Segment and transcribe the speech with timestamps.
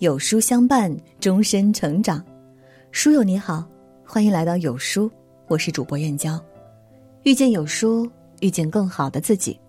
[0.00, 2.24] 有书相伴，终身成长。
[2.90, 3.62] 书友你好，
[4.02, 5.10] 欢迎来到有书，
[5.46, 6.42] 我是主播燕娇。
[7.24, 8.10] 遇见有书，
[8.40, 9.60] 遇见更好的自己。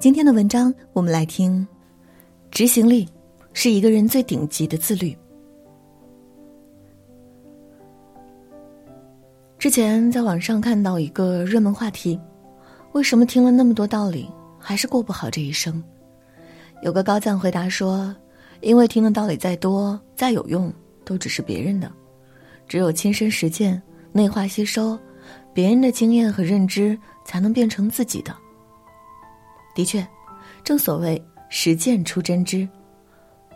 [0.00, 1.64] 今天的文章，我们来听：
[2.50, 3.08] 执行力
[3.52, 5.16] 是一个人最顶级的自律。
[9.60, 12.18] 之前在网上看到一个热门话题：
[12.94, 14.28] 为什么听了那么多道理，
[14.58, 15.80] 还是过不好这一生？
[16.82, 18.12] 有个高赞回答说。
[18.60, 20.72] 因为听的道理再多再有用，
[21.04, 21.90] 都只是别人的，
[22.66, 23.80] 只有亲身实践、
[24.12, 24.98] 内化吸收，
[25.52, 28.34] 别人的经验和认知，才能变成自己的。
[29.74, 30.06] 的确，
[30.64, 32.66] 正所谓实践出真知，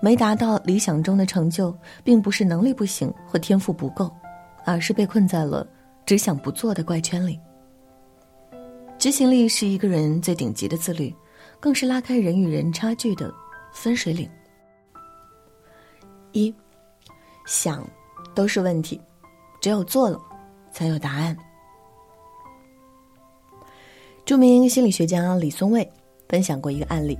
[0.00, 1.74] 没达到理想中的成就，
[2.04, 4.10] 并不是能力不行或天赋不够，
[4.64, 5.66] 而是被困在了
[6.04, 7.38] 只想不做的怪圈里。
[8.98, 11.14] 执行力是一个人最顶级的自律，
[11.58, 13.32] 更是拉开人与人差距的
[13.72, 14.28] 分水岭。
[16.32, 16.54] 一，
[17.46, 17.86] 想
[18.34, 19.00] 都是问题，
[19.60, 20.20] 只有做了
[20.72, 21.36] 才有答案。
[24.24, 25.88] 著名心理学家李松蔚
[26.28, 27.18] 分享过一个案例：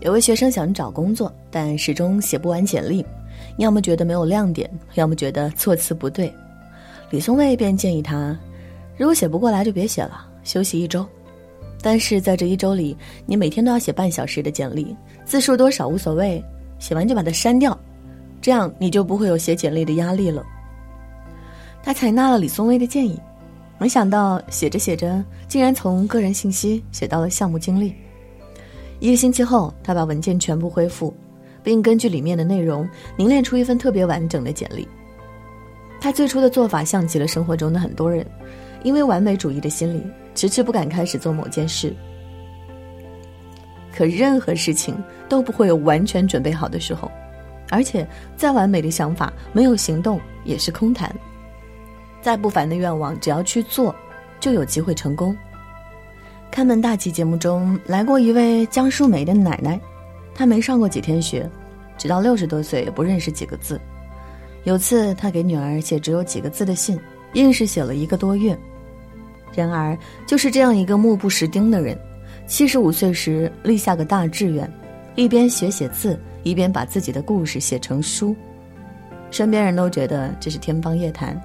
[0.00, 3.04] 有位学生想找工作，但始终写不完简历，
[3.58, 6.32] 要么觉得没有亮点，要么觉得措辞不对。
[7.10, 8.38] 李松蔚便建议他：
[8.96, 11.06] 如果写不过来，就别写了，休息一周。
[11.82, 16.42] 但是在这一周里，你每天都要写半小时的简历，字数多少无所谓，
[16.78, 17.78] 写完就把它删掉。
[18.42, 20.44] 这样你就不会有写简历的压力了。
[21.82, 23.18] 他采纳了李松蔚的建议，
[23.78, 27.94] 没想到写着写着，竟然从个人信息写到了项目经历。
[28.98, 31.14] 一个星期后，他把文件全部恢复，
[31.62, 34.86] 并根据里面的内容凝练出一份特别完整的简历。
[36.00, 38.26] 他最初的做法像极了生活中的很多人，
[38.82, 40.02] 因为完美主义的心理，
[40.34, 41.94] 迟迟不敢开始做某件事。
[43.94, 44.96] 可任何事情
[45.28, 47.10] 都不会有完全准备好的时候。
[47.72, 48.06] 而且，
[48.36, 51.10] 再完美的想法没有行动也是空谈。
[52.20, 53.94] 再不凡的愿望，只要去做，
[54.38, 55.34] 就有机会成功。
[56.50, 59.80] 看门大吉节目中来过一位江淑梅的奶奶，
[60.34, 61.48] 她没上过几天学，
[61.96, 63.80] 直到六十多岁也不认识几个字。
[64.64, 67.00] 有次她给女儿写只有几个字的信，
[67.32, 68.54] 硬是写了一个多月。
[69.54, 69.96] 然而，
[70.26, 71.98] 就是这样一个目不识丁的人，
[72.46, 74.70] 七十五岁时立下个大志愿，
[75.14, 76.20] 一边学写字。
[76.42, 78.34] 一边把自己的故事写成书，
[79.30, 81.40] 身边人都觉得这是天方夜谭，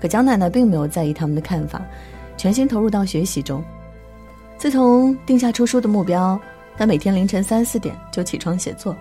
[0.00, 1.82] 可蒋奶奶并没有在意他们的看法，
[2.36, 3.62] 全心投入到学习中。
[4.56, 6.38] 自从定下出书的目标，
[6.76, 8.94] 她每天凌晨三四点就起床写作，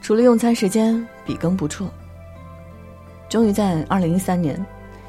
[0.00, 1.88] 除了用餐时间，笔耕不辍。
[3.28, 4.64] 终于在二零一三年，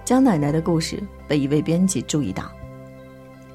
[0.06, 2.50] 江奶奶的故事被一位编辑注意到。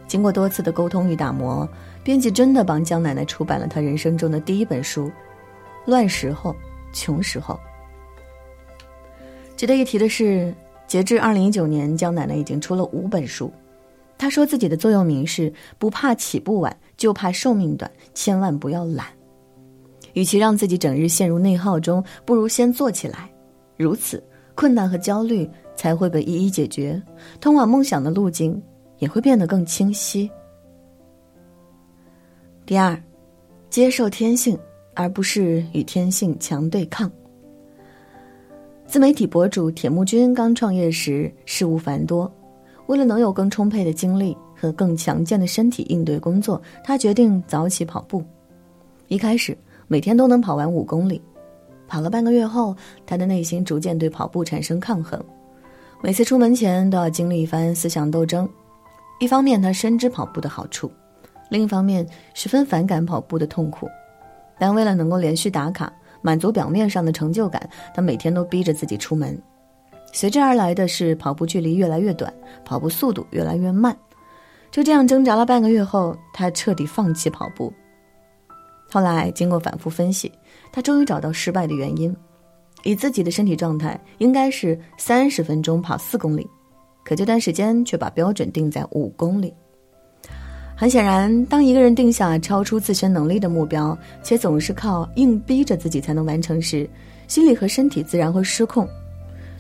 [0.07, 1.67] 经过多次的沟通与打磨，
[2.05, 5.11] 编辑真的帮江奶奶出版了她人生中的第一本书。
[5.85, 6.55] 乱时候，
[6.93, 7.59] 穷时候。
[9.57, 10.53] 值得一提的是，
[10.87, 13.53] 截至二零一九年，江奶奶已经出了五本书。
[14.19, 19.07] 她说自己的座右铭是：不怕起步晚，就怕寿命短，千万不要懒。
[20.15, 23.31] 与其让自己整日陷入内耗中，不如先做起来。
[23.77, 24.23] 如此，
[24.55, 27.01] 困难和焦虑才会被一一解决，
[27.41, 28.61] 通往梦想的路径
[28.99, 30.31] 也会变得更清晰。
[32.67, 33.01] 第二，
[33.71, 34.59] 接受天性。
[34.95, 37.11] 而不是与天性强对抗。
[38.87, 42.31] 自媒体博主铁木君刚创业时事务繁多，
[42.87, 48.23] 为了能有更充沛的精力和更强健的身体应对工作，他决定早起跑步。
[49.09, 49.57] 一开始
[49.89, 51.21] 每天都能跑完五公里，
[51.89, 52.77] 跑了半个月后，
[53.07, 55.23] 他的内心逐渐对跑步产生抗衡，
[56.03, 58.47] 每次出门前都要经历一番思想斗争。
[59.21, 60.91] 一方面他深知跑步的好处，
[61.49, 63.89] 另一方面十分反感跑步的痛苦。
[64.63, 69.37] 但为了能够连续打卡，满足表面上的成就感，他每天都逼着自己出门。
[70.13, 72.33] 随之而来的是跑步距离越来越短，
[72.65, 73.97] 跑步速度越来越慢。
[74.71, 77.73] 就这样挣扎了半个月后，他彻底放弃跑步。
[78.89, 80.31] 后来经过反复分析，
[80.71, 82.17] 他终于找到失败的原因：
[82.85, 86.49] 以自己的身体状态，应该是三十分钟跑四公里，
[87.05, 89.53] 可这段时间却把标准定在五公里。
[90.83, 96.91] 很显然，当一个人定下超出自身能力的目标，且总是靠硬逼着自己才能完成时，
[97.29, 98.85] 心理和身体自然会失控，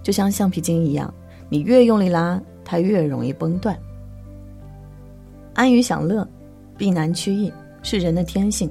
[0.02, 1.14] 就像橡皮筋一样，
[1.48, 3.78] 你越用力拉，它越容易崩断。
[5.54, 6.26] 安于享乐，
[6.76, 7.52] 避难趋易，
[7.84, 8.68] 是人的天性，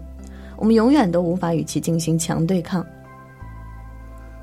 [0.57, 2.85] 我们永远都无法与其进行强对抗。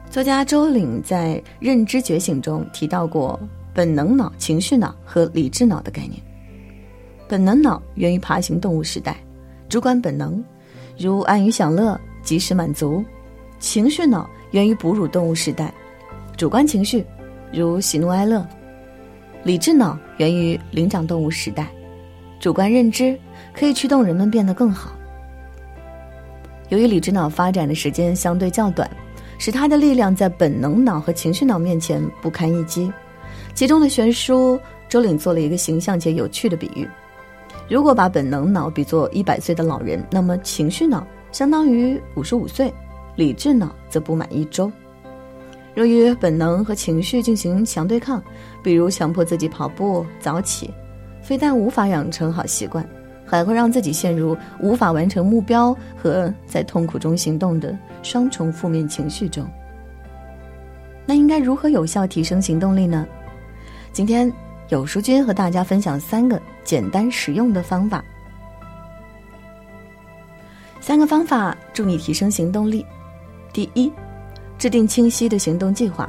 [0.09, 3.39] 作家周岭在《认知觉醒》中提到过
[3.75, 6.19] 本能脑、情绪脑和理智脑的概念。
[7.29, 9.15] 本能脑源于爬行动物时代，
[9.69, 10.43] 主管本能，
[10.99, 13.05] 如安于享乐、及时满足；
[13.61, 15.73] 情绪脑源于哺乳动物时代，
[16.39, 17.05] 主观情绪
[17.53, 18.43] 如喜怒哀乐；
[19.45, 21.69] 理智脑源于灵长动物时代，
[22.41, 23.19] 主观认知
[23.53, 24.93] 可以驱动人们变得更好。
[26.71, 28.91] 由于理智脑发展的时间相对较短，
[29.39, 32.91] 使它的力量在本能脑和情绪脑面前不堪一击。
[33.55, 34.59] 其中的悬殊，
[34.89, 36.89] 周岭做了一个形象且有趣的比喻：
[37.69, 42.73] 如果把本能脑比作一百岁的老人，那么情绪脑相当于五十五岁，
[43.17, 44.71] 理智脑则不满一周。
[45.75, 48.23] 若与本能和情绪进行强对抗，
[48.63, 50.73] 比如强迫自己跑步早起，
[51.23, 52.85] 非但无法养成好习惯。
[53.31, 59.47] 还会让自己陷入无法完成目标和在痛苦中行动的双重负面情绪中。
[61.05, 63.07] 那应该如何有效提升行动力呢？
[63.93, 64.33] 今天
[64.69, 68.05] 有书君和大家分享三个简单实用的方法。
[70.81, 72.85] 三个方法助你提升行动力。
[73.53, 73.91] 第一，
[74.59, 76.09] 制定清晰的行动计划。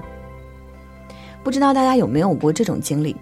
[1.42, 3.16] 不知道大家有没有过这种经历？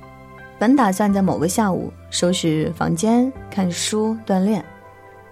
[0.58, 4.66] 本打算在某个下午收拾房间、看书、锻炼，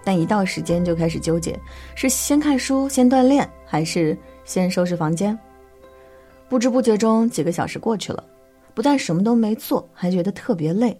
[0.04, 1.60] 但一到时间就开始纠结：
[1.96, 5.38] 是先看书、先锻炼，还是先收拾房间？
[6.48, 8.24] 不知不觉中，几个小时过去了，
[8.76, 10.96] 不但什么都没做，还觉得特别累。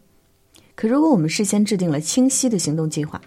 [0.74, 3.22] 可如果我们事先制定了清晰的行动计划，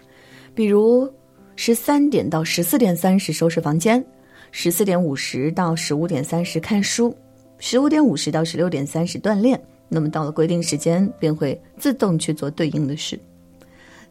[0.53, 1.09] 比如
[1.55, 4.03] 十三点到十四点三十收拾房间，
[4.51, 7.15] 十四点五十到十五点三十看书，
[7.59, 9.59] 十五点五十到十六点三十锻炼。
[9.87, 13.19] 那么到了规定时间，便会自动去做对应的事。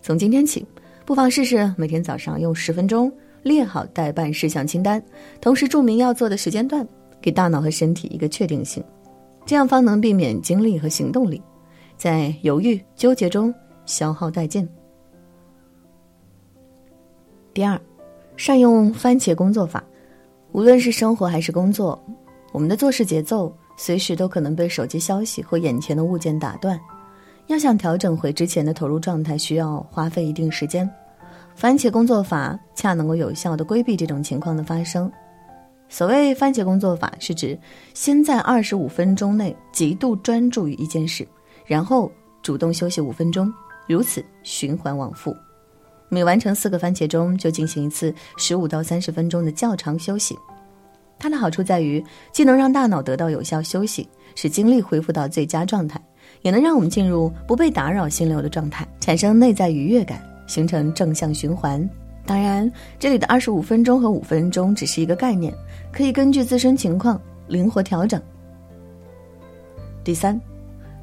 [0.03, 0.67] 从今天起，
[1.05, 3.13] 不妨试试每天早上用十分钟
[3.45, 5.01] 列好待办事项清单，
[5.41, 6.87] 同时注明要做的时间段，
[7.21, 8.83] 给大脑和身体一个确定性，
[9.49, 11.41] 这样方能避免精力和行动力
[11.97, 13.53] 在犹豫纠结中
[13.87, 14.69] 消耗殆尽。
[17.55, 17.81] 第二，
[18.37, 19.83] 善用番茄工作法，
[20.53, 21.99] 无论是生活还是工作，
[22.53, 23.51] 我们的做事节奏。
[23.75, 26.79] 随时都可能被手机消息或眼前的物件打断，
[27.47, 30.89] 要想调整回之前的投入状态，需要花费一定时间。
[31.55, 35.11] 番茄工作法恰能够有效的规避这种情况的发生。
[35.89, 37.59] 所谓番茄工作法，是指
[37.95, 41.27] 先在二十五分钟内极度专注于一件事，
[41.67, 42.11] 然后
[42.43, 43.53] 主动休息五分钟，
[43.87, 45.35] 如此循环往复。
[46.11, 50.37] 每完成四个番茄钟，就进行一次十五到三十分钟的较长休息。
[51.19, 52.03] 它的好处在于，
[52.33, 56.01] 既能让大脑得到有效休息，使精力恢复到最佳状态，
[56.43, 61.89] 也能让我们进入不被打扰心流的状态，产生内在愉悦感，形成正向循环。
[62.29, 65.51] 当然，这里的二十五分钟和五分钟只是一个概念，
[65.91, 68.21] 可以根据自身情况灵活调整。
[70.05, 70.39] 第三，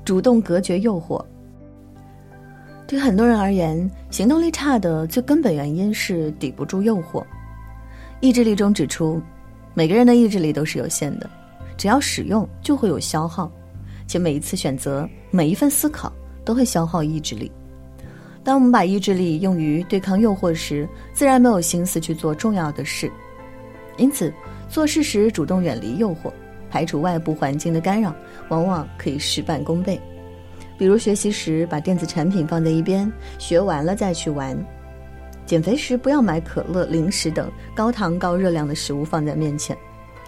[0.05, 1.19] 主动隔绝诱惑。
[2.85, 7.25] 对很多人而言，行动力差的最根本原因是抵不住诱惑。
[8.21, 9.19] 意志力中指出。
[9.77, 11.29] 每个人的意志力都是有限的，
[11.75, 13.51] 只要使用就会有消耗，
[14.07, 16.09] 且每一次选择、每一份思考
[16.45, 17.51] 都会消耗意志力。
[18.45, 23.11] 当我们把意志力用于对抗诱惑时，自然没有心思去做重要的事。
[23.97, 24.31] 因此，
[24.69, 26.31] 做事时主动远离诱惑，
[26.69, 28.15] 排除外部环境的干扰，
[28.49, 29.99] 往往可以事半功倍。
[30.77, 34.55] 比如学习时，把电子产品放在一边，学完了再去玩。
[35.47, 39.75] 减肥时不要买可乐、零食等高糖高热量的食物放在面前。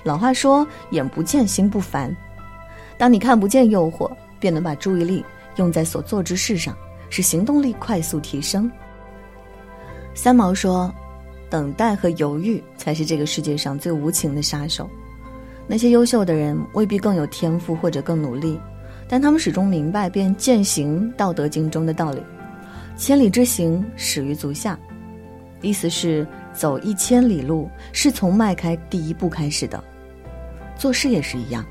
[0.04, 2.16] 老话说“眼不见心不烦”，
[2.98, 4.10] 当你看不见诱惑，
[4.40, 5.24] 便能把注意力
[5.58, 6.76] 用在所做之事上，
[7.10, 8.70] 使行动力快速提升。
[10.14, 10.94] 三毛说
[11.50, 14.90] ：“等待和犹豫才是这个世界上最无情的杀手。”
[15.68, 18.60] 那些优秀的人未必更有天赋或者更努力，
[19.08, 22.24] 但他们始终明白便践行《道德经》中的道理
[22.98, 24.80] ：“千里之行，始于足下。”
[25.62, 29.84] 意思是走一千里路是从迈开第一步开始的，
[30.78, 31.66] 做事也是一样，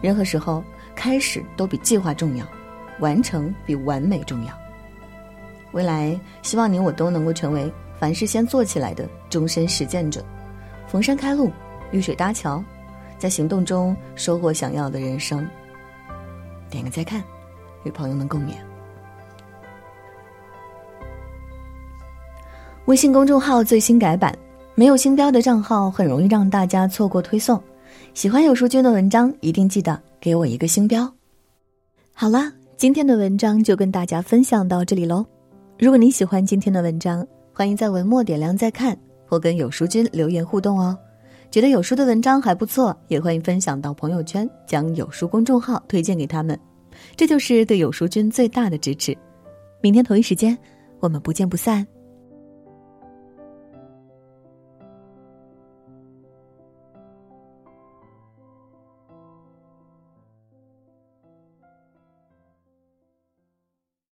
[0.00, 2.46] 任何时候开始都比计划重要，
[2.98, 4.59] 完成比完美重要。
[5.72, 10.24] 未来希望你我都能够成为凡事先做起来的终身实践者，
[10.88, 11.50] 逢山开路，
[11.92, 12.62] 遇水搭桥，
[13.18, 15.46] 在行动中收获想要的人生。
[16.68, 17.22] 点个再看，
[17.84, 18.54] 与朋友们共勉。
[22.86, 24.36] 微信公众号最新改版，
[24.74, 27.62] 没有星标的账号很容易让大家错过推送。
[28.14, 31.12] 喜欢有书君的文章，一定记得给我一个星标。
[32.12, 35.24] 好了，今天的文章就跟大家分享到这里喽。
[35.80, 38.94] 如果你喜欢今天的文章，欢迎在文末点亮再看，
[39.26, 40.94] 或跟有书君留言互动哦。
[41.50, 46.58] 觉得有书的文章还不错，也欢迎分享到朋友圈，将有书公众号推荐给他们，
[47.16, 49.16] 这就是对有书君最大的支持。
[49.80, 50.56] 明天同一时间，
[51.00, 51.86] 我们不见不散。